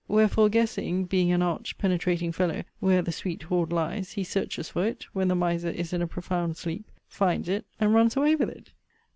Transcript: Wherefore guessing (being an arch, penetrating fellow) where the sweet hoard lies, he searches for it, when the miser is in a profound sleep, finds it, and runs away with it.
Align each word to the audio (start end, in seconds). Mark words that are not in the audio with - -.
Wherefore 0.07 0.49
guessing 0.49 1.05
(being 1.05 1.31
an 1.31 1.43
arch, 1.43 1.77
penetrating 1.77 2.31
fellow) 2.31 2.63
where 2.79 3.03
the 3.03 3.11
sweet 3.11 3.43
hoard 3.43 3.71
lies, 3.71 4.13
he 4.13 4.23
searches 4.23 4.69
for 4.69 4.83
it, 4.83 5.03
when 5.13 5.27
the 5.27 5.35
miser 5.35 5.69
is 5.69 5.93
in 5.93 6.01
a 6.01 6.07
profound 6.07 6.57
sleep, 6.57 6.89
finds 7.07 7.47
it, 7.47 7.65
and 7.79 7.93
runs 7.93 8.17
away 8.17 8.33
with 8.35 8.49
it. 8.49 8.71